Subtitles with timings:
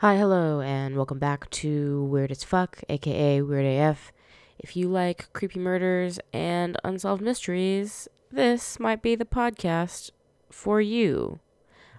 [0.00, 4.12] Hi, hello, and welcome back to Weird as Fuck, aka Weird AF.
[4.58, 10.10] If you like creepy murders and unsolved mysteries, this might be the podcast
[10.50, 11.40] for you.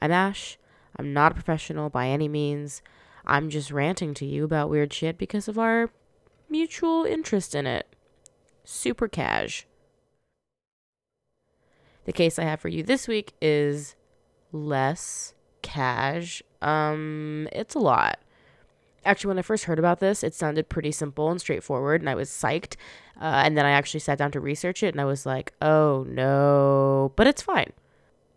[0.00, 0.56] I'm Ash.
[0.96, 2.80] I'm not a professional by any means.
[3.26, 5.90] I'm just ranting to you about weird shit because of our
[6.48, 7.88] mutual interest in it.
[8.62, 9.66] Super cash.
[12.04, 13.96] The case I have for you this week is
[14.52, 16.42] less cash.
[16.62, 18.18] Um, it's a lot.
[19.04, 22.14] Actually, when I first heard about this, it sounded pretty simple and straightforward, and I
[22.14, 22.76] was psyched.
[23.20, 26.04] Uh, and then I actually sat down to research it, and I was like, oh
[26.08, 27.72] no, but it's fine.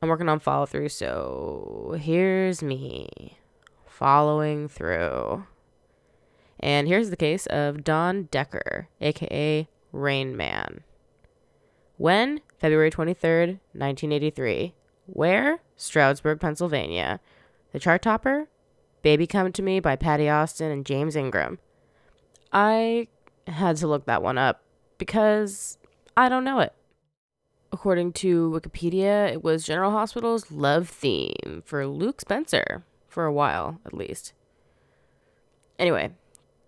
[0.00, 3.38] I'm working on follow through, so here's me
[3.86, 5.44] following through.
[6.60, 10.82] And here's the case of Don Decker, aka Rain Man.
[11.96, 12.40] When?
[12.58, 14.74] February 23rd, 1983.
[15.10, 15.60] Where?
[15.74, 17.20] Stroudsburg, Pennsylvania.
[17.72, 18.48] The chart topper?
[19.02, 21.58] Baby Come to Me by Patti Austin and James Ingram.
[22.52, 23.08] I
[23.46, 24.62] had to look that one up
[24.98, 25.78] because
[26.16, 26.74] I don't know it.
[27.72, 33.80] According to Wikipedia, it was General Hospital's love theme for Luke Spencer, for a while
[33.86, 34.32] at least.
[35.78, 36.10] Anyway,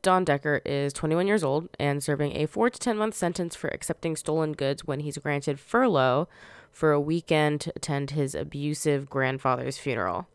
[0.03, 3.69] Don Decker is 21 years old and serving a 4 to 10 month sentence for
[3.69, 6.29] accepting stolen goods when he's granted furlough
[6.71, 10.27] for a weekend to attend his abusive grandfather's funeral.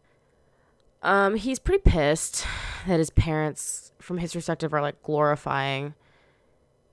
[1.02, 2.46] Um, he's pretty pissed
[2.88, 5.94] that his parents, from his perspective, are like glorifying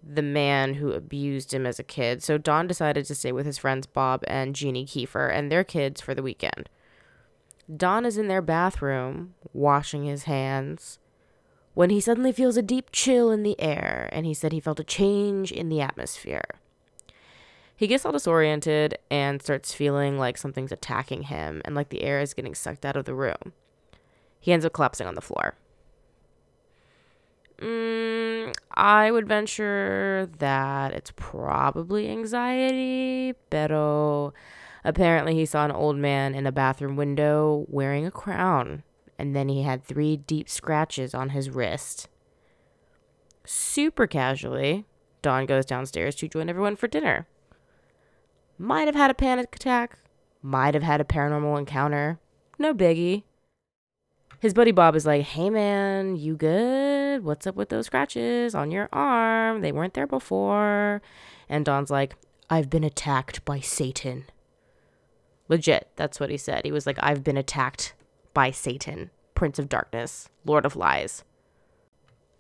[0.03, 2.23] the man who abused him as a kid.
[2.23, 6.01] So Don decided to stay with his friends Bob and Jeannie Kiefer and their kids
[6.01, 6.69] for the weekend.
[7.75, 10.99] Don is in their bathroom, washing his hands,
[11.75, 14.81] when he suddenly feels a deep chill in the air, and he said he felt
[14.81, 16.45] a change in the atmosphere.
[17.75, 22.21] He gets all disoriented and starts feeling like something's attacking him and like the air
[22.21, 23.55] is getting sucked out of the room.
[24.39, 25.55] He ends up collapsing on the floor.
[27.59, 34.33] Mm, I would venture that it's probably anxiety, pero
[34.85, 38.83] apparently he saw an old man in a bathroom window wearing a crown,
[39.19, 42.09] and then he had three deep scratches on his wrist.
[43.45, 44.85] Super casually,
[45.21, 47.27] Don goes downstairs to join everyone for dinner.
[48.59, 49.99] Might have had a panic attack,
[50.43, 52.19] might have had a paranormal encounter.
[52.59, 53.25] No biggie.
[54.41, 57.25] His buddy Bob is like, hey man, you good?
[57.25, 59.61] What's up with those scratches on your arm?
[59.61, 61.01] They weren't there before.
[61.49, 62.17] And Don's like,
[62.51, 64.25] I've been attacked by Satan.
[65.49, 66.65] Legit, that's what he said.
[66.65, 67.95] He was like, I've been attacked
[68.35, 71.25] by Satan, Prince of Darkness, Lord of Lies.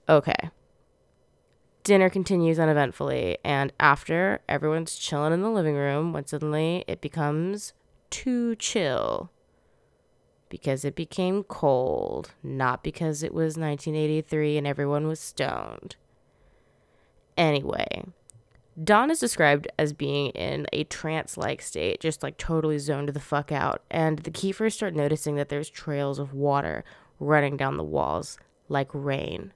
[0.09, 0.51] Okay.
[1.85, 7.73] Dinner continues uneventfully, and after everyone's chilling in the living room, when suddenly it becomes
[8.11, 9.31] too chill
[10.49, 15.97] because it became cold, not because it was 1983 and everyone was stoned.
[17.39, 18.05] Anyway,
[18.83, 23.21] Don is described as being in a trance like state, just like totally zoned the
[23.21, 23.83] fuck out.
[23.91, 26.85] And the Kiefers start noticing that there's trails of water
[27.21, 28.39] running down the walls
[28.69, 29.53] like rain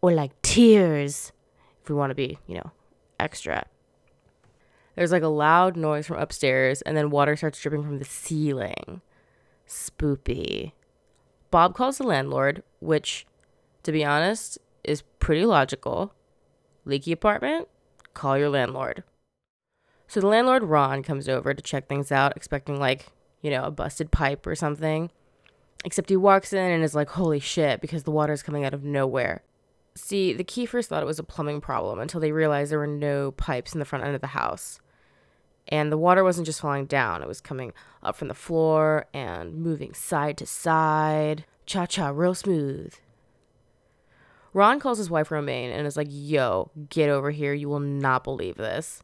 [0.00, 1.32] or like tears,
[1.80, 2.72] if we want to be, you know,
[3.20, 3.64] extra.
[4.96, 9.00] There's like a loud noise from upstairs, and then water starts dripping from the ceiling
[9.66, 10.72] spoopy.
[11.50, 13.26] Bob calls the landlord, which,
[13.84, 16.12] to be honest, is pretty logical.
[16.84, 17.68] Leaky apartment?
[18.14, 19.04] Call your landlord.
[20.06, 23.06] So the landlord, Ron, comes over to check things out, expecting, like,
[23.40, 25.10] you know, a busted pipe or something.
[25.84, 28.74] Except he walks in and is like, holy shit, because the water is coming out
[28.74, 29.42] of nowhere.
[29.94, 33.32] See, the Kiefers thought it was a plumbing problem until they realized there were no
[33.32, 34.80] pipes in the front end of the house.
[35.68, 37.72] And the water wasn't just falling down, it was coming
[38.02, 41.44] up from the floor and moving side to side.
[41.66, 42.94] Cha cha, real smooth.
[44.54, 47.54] Ron calls his wife Romaine and is like, yo, get over here.
[47.54, 49.02] You will not believe this.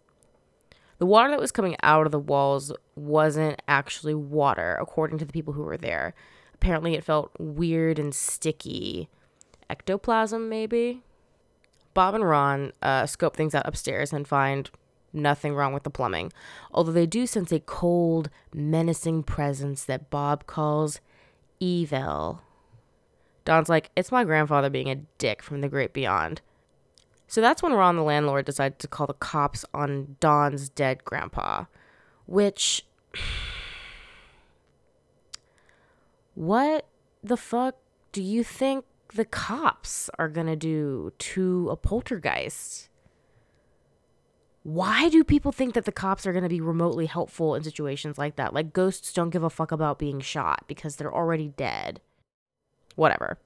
[0.98, 5.32] The water that was coming out of the walls wasn't actually water, according to the
[5.32, 6.14] people who were there.
[6.54, 9.08] Apparently, it felt weird and sticky.
[9.70, 11.02] Ectoplasm, maybe?
[11.94, 14.70] Bob and Ron uh, scope things out upstairs and find
[15.12, 16.32] nothing wrong with the plumbing,
[16.72, 21.00] although they do sense a cold, menacing presence that Bob calls
[21.60, 22.42] evil.
[23.48, 26.42] Don's like, it's my grandfather being a dick from the great beyond.
[27.28, 31.64] So that's when Ron, the landlord, decided to call the cops on Don's dead grandpa,
[32.26, 32.84] which.
[36.34, 36.86] what
[37.24, 37.76] the fuck
[38.12, 38.84] do you think
[39.14, 42.90] the cops are gonna do to a poltergeist?
[44.64, 48.36] why do people think that the cops are to be remotely helpful in situations like
[48.36, 48.52] that?
[48.52, 52.02] Like ghosts don't give a fuck about being shot because they're already dead.
[52.98, 53.38] Whatever.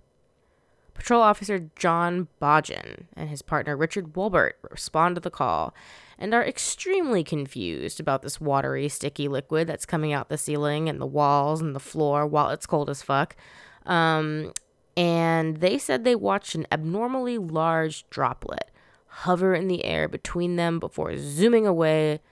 [0.95, 5.75] Patrol Officer John Bodgen and his partner Richard Wolbert respond to the call
[6.19, 10.99] and are extremely confused about this watery, sticky liquid that's coming out the ceiling and
[10.99, 13.37] the walls and the floor while it's cold as fuck.
[13.85, 14.55] Um,
[14.97, 18.71] and they said they watched an abnormally large droplet
[19.07, 22.23] hover in the air between them before zooming away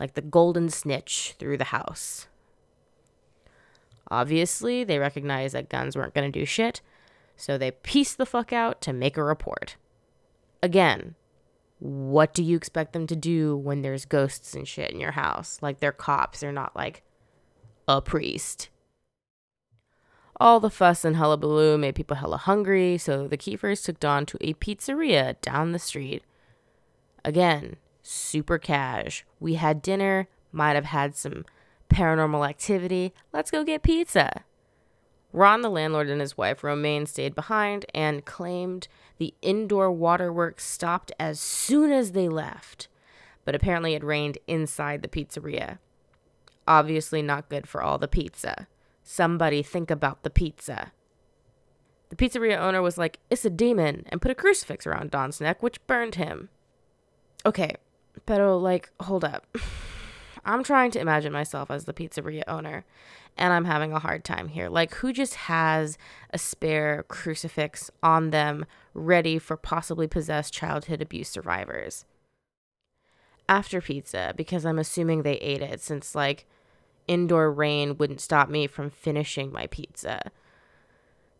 [0.00, 2.28] like the golden snitch through the house.
[4.10, 6.80] Obviously, they recognized that guns weren't going to do shit,
[7.36, 9.76] so they pieced the fuck out to make a report.
[10.62, 11.14] Again,
[11.78, 15.58] what do you expect them to do when there's ghosts and shit in your house?
[15.60, 17.02] Like they're cops, they're not like
[17.88, 18.68] a priest.
[20.36, 24.38] All the fuss and hullabaloo made people hella hungry, so the Kiefers took Don to
[24.40, 26.22] a pizzeria down the street.
[27.24, 29.24] Again, super cash.
[29.40, 31.44] We had dinner, might have had some
[31.92, 33.12] paranormal activity.
[33.32, 34.44] Let's go get pizza.
[35.32, 41.10] Ron, the landlord, and his wife, Romaine, stayed behind and claimed the indoor waterworks stopped
[41.18, 42.88] as soon as they left,
[43.44, 45.78] but apparently it rained inside the pizzeria.
[46.68, 48.68] Obviously, not good for all the pizza.
[49.02, 50.92] Somebody think about the pizza.
[52.10, 55.62] The pizzeria owner was like, It's a demon, and put a crucifix around Don's neck,
[55.62, 56.50] which burned him.
[57.46, 57.74] Okay,
[58.26, 59.46] pero, oh, like, hold up.
[60.44, 62.84] I'm trying to imagine myself as the pizzeria owner,
[63.36, 64.68] and I'm having a hard time here.
[64.68, 65.96] Like, who just has
[66.30, 72.04] a spare crucifix on them ready for possibly possessed childhood abuse survivors?
[73.48, 76.46] After pizza, because I'm assuming they ate it since, like,
[77.06, 80.30] indoor rain wouldn't stop me from finishing my pizza.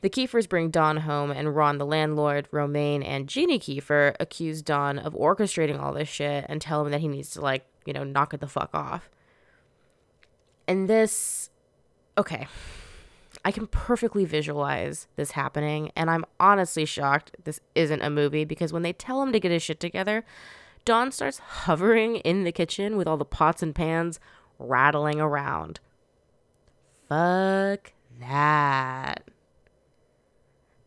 [0.01, 4.99] The Kiefers bring Don home, and Ron, the landlord, Romaine, and Jeannie Kiefer accuse Don
[4.99, 8.05] of orchestrating all this shit and tell him that he needs to, like, you know,
[8.05, 9.11] knock it the fuck off.
[10.69, 11.51] And this,
[12.17, 12.47] okay,
[13.45, 18.73] I can perfectly visualize this happening, and I'm honestly shocked this isn't a movie because
[18.73, 20.25] when they tell him to get his shit together,
[20.85, 24.21] Don starts hovering in the kitchen with all the pots and pans
[24.59, 25.81] rattling around.
[27.09, 29.25] Fuck that.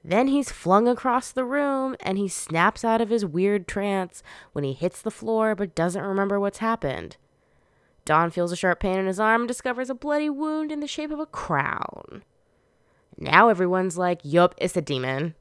[0.07, 4.21] Then he's flung across the room and he snaps out of his weird trance
[4.51, 7.17] when he hits the floor but doesn't remember what's happened.
[8.05, 10.87] Don feels a sharp pain in his arm and discovers a bloody wound in the
[10.87, 12.23] shape of a crown.
[13.17, 15.33] Now everyone's like, yup, it's a demon.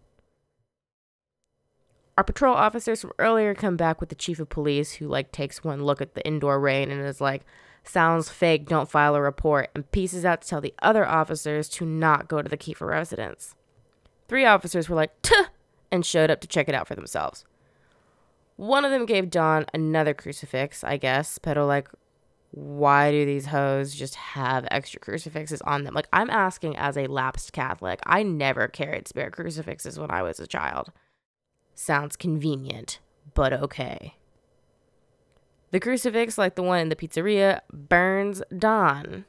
[2.16, 5.62] Our patrol officers from earlier come back with the chief of police who like takes
[5.62, 7.43] one look at the indoor rain and is like,
[7.82, 11.84] sounds fake, don't file a report, and pieces out to tell the other officers to
[11.84, 13.55] not go to the Kiefer residence.
[14.29, 15.47] Three officers were like, tuh,
[15.91, 17.44] and showed up to check it out for themselves.
[18.56, 21.88] One of them gave Don another crucifix, I guess, but like,
[22.53, 25.93] why do these hoes just have extra crucifixes on them?
[25.93, 27.99] Like, I'm asking as a lapsed Catholic.
[28.06, 30.93] I never carried spare crucifixes when I was a child.
[31.75, 33.00] Sounds convenient,
[33.35, 34.15] but okay.
[35.73, 39.25] The crucifix, like the one in the pizzeria, burns Don.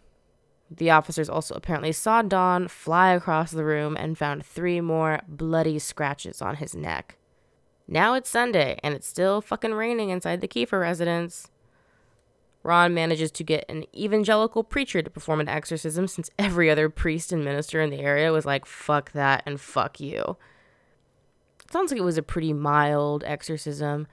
[0.70, 5.78] The officers also apparently saw Don fly across the room and found three more bloody
[5.80, 7.18] scratches on his neck.
[7.88, 11.52] Now it's Sunday, and it's still fucking raining inside the Kiefer residence.
[12.64, 17.32] Ron manages to get an evangelical preacher to perform an exorcism since every other priest
[17.32, 20.36] and minister in the area was like, fuck that and fuck you.
[21.64, 24.08] It sounds like it was a pretty mild exorcism.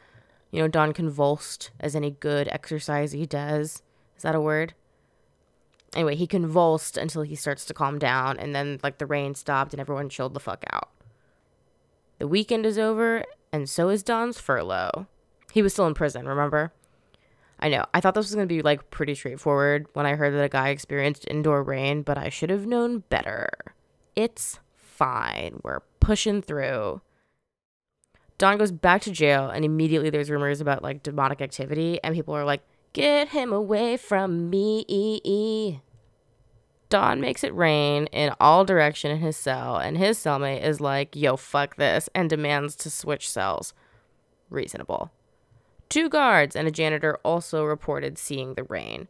[0.50, 3.82] You know, Don convulsed as any good exercise he does.
[4.18, 4.74] Is that a word?
[5.94, 9.74] Anyway, he convulsed until he starts to calm down, and then, like, the rain stopped
[9.74, 10.88] and everyone chilled the fuck out.
[12.18, 15.06] The weekend is over, and so is Don's furlough.
[15.52, 16.72] He was still in prison, remember?
[17.60, 17.84] I know.
[17.92, 20.48] I thought this was going to be, like, pretty straightforward when I heard that a
[20.48, 23.50] guy experienced indoor rain, but I should have known better.
[24.16, 25.60] It's fine.
[25.62, 27.02] We're pushing through.
[28.38, 32.34] Don goes back to jail, and immediately there's rumors about, like, demonic activity, and people
[32.34, 35.80] are like, Get him away from me.
[36.90, 41.16] Don makes it rain in all direction in his cell, and his cellmate is like,
[41.16, 43.72] yo, fuck this, and demands to switch cells.
[44.50, 45.10] Reasonable.
[45.88, 49.08] Two guards and a janitor also reported seeing the rain.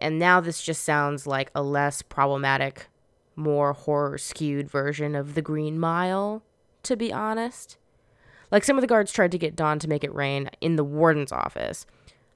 [0.00, 2.88] And now this just sounds like a less problematic,
[3.36, 6.42] more horror skewed version of the Green Mile,
[6.82, 7.76] to be honest.
[8.50, 10.84] Like some of the guards tried to get Don to make it rain in the
[10.84, 11.86] warden's office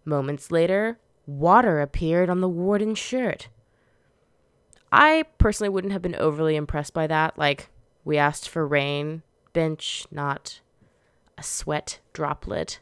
[0.04, 3.49] Moments later, water appeared on the warden's shirt.
[4.90, 7.38] I personally wouldn't have been overly impressed by that.
[7.38, 7.71] Like,
[8.04, 10.61] we asked for rain, bench, not
[11.38, 12.80] a sweat droplet.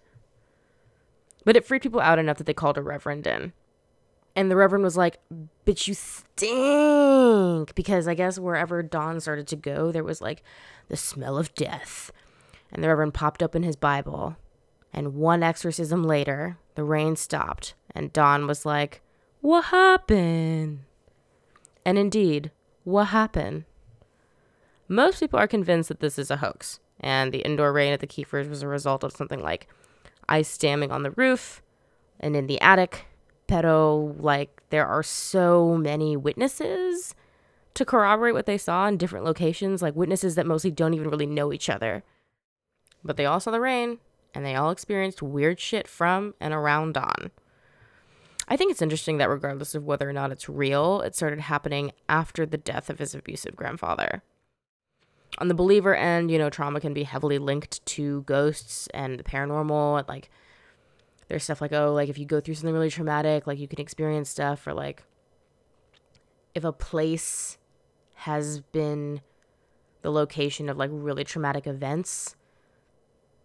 [1.44, 3.52] But it freaked people out enough that they called a reverend in.
[4.36, 5.18] And the Reverend was like,
[5.66, 7.74] Bitch, you stink.
[7.74, 10.42] Because I guess wherever Don started to go, there was like
[10.88, 12.10] the smell of death.
[12.72, 14.36] And the Reverend popped up in his Bible.
[14.92, 17.74] And one exorcism later, the rain stopped.
[17.94, 19.02] And Don was like,
[19.40, 20.80] What happened?
[21.84, 22.50] And indeed,
[22.84, 23.64] what happened?
[24.88, 28.06] Most people are convinced that this is a hoax, and the indoor rain at the
[28.06, 29.68] Kiefers was a result of something like
[30.28, 31.62] ice damming on the roof
[32.18, 33.06] and in the attic.
[33.46, 37.14] Pero, like, there are so many witnesses
[37.74, 41.26] to corroborate what they saw in different locations, like witnesses that mostly don't even really
[41.26, 42.02] know each other.
[43.02, 43.98] But they all saw the rain,
[44.34, 47.30] and they all experienced weird shit from and around Don.
[48.48, 51.92] I think it's interesting that regardless of whether or not it's real, it started happening
[52.08, 54.22] after the death of his abusive grandfather.
[55.38, 59.22] On the believer end, you know, trauma can be heavily linked to ghosts and the
[59.22, 60.00] paranormal.
[60.00, 60.30] And like,
[61.28, 63.80] there's stuff like, oh, like if you go through something really traumatic, like you can
[63.80, 65.04] experience stuff, or like
[66.54, 67.56] if a place
[68.14, 69.20] has been
[70.02, 72.34] the location of like really traumatic events,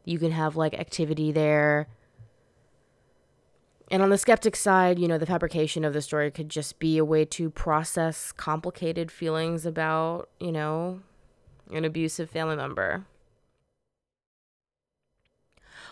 [0.05, 1.88] you can have like activity there
[3.91, 6.97] and on the skeptic side, you know, the fabrication of the story could just be
[6.97, 11.01] a way to process complicated feelings about, you know,
[11.71, 13.05] an abusive family member.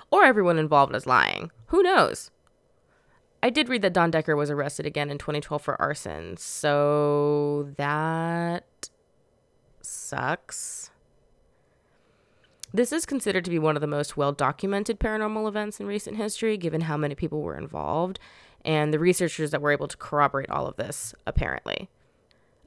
[0.10, 1.52] Or everyone involved is lying.
[1.68, 2.32] Who knows?
[3.44, 8.90] I did read that Don Decker was arrested again in 2012 for arson, so that
[9.82, 10.92] sucks.
[12.76, 16.18] This is considered to be one of the most well documented paranormal events in recent
[16.18, 18.20] history, given how many people were involved
[18.66, 21.90] and the researchers that were able to corroborate all of this, apparently.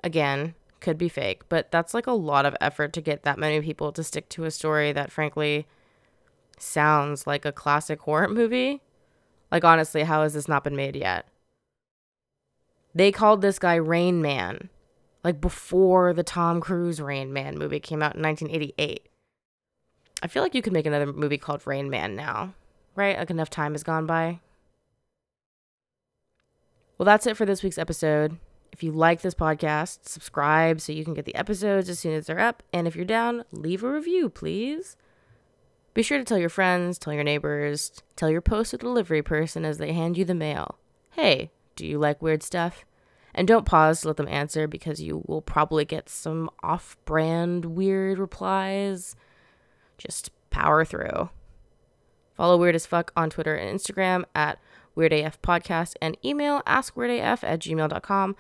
[0.04, 3.60] Again, could be fake, but that's like a lot of effort to get that many
[3.60, 5.66] people to stick to a story that, frankly,
[6.58, 8.82] sounds like a classic horror movie.
[9.50, 11.26] Like, honestly, how has this not been made yet?
[12.94, 14.70] They called this guy Rain Man,
[15.25, 19.08] like before the Tom Cruise Rain Man movie came out in 1988.
[20.23, 22.54] I feel like you could make another movie called Rain Man now,
[22.94, 23.18] right?
[23.18, 24.40] Like enough time has gone by.
[26.96, 28.38] Well, that's it for this week's episode.
[28.73, 32.26] If you like this podcast, subscribe so you can get the episodes as soon as
[32.26, 32.62] they're up.
[32.73, 34.96] And if you're down, leave a review, please.
[35.92, 39.78] Be sure to tell your friends, tell your neighbors, tell your postal delivery person as
[39.78, 40.78] they hand you the mail.
[41.12, 42.85] Hey, do you like weird stuff?
[43.35, 47.66] And don't pause to let them answer because you will probably get some off brand
[47.66, 49.14] weird replies
[49.98, 51.30] just power through.
[52.34, 54.58] Follow Weird as Fuck on Twitter and Instagram at
[54.96, 58.36] WeirdAF Podcast and email askweirdaf at gmail.com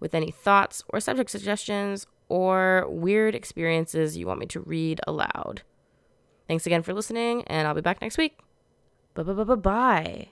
[0.00, 5.62] with any thoughts or subject suggestions or weird experiences you want me to read aloud.
[6.46, 8.38] Thanks again for listening, and I'll be back next week.
[9.14, 10.28] Bye bye bye bye bye.